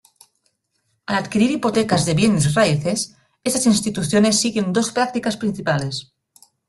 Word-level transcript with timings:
Al 1.09 1.15
adquirir 1.17 1.49
hipotecas 1.55 2.07
de 2.07 2.15
bienes 2.19 2.55
raíces, 2.55 3.05
estas 3.49 3.67
instituciones 3.67 4.39
siguen 4.41 4.73
dos 4.73 4.91
prácticas 4.97 5.37
principales. 5.37 6.05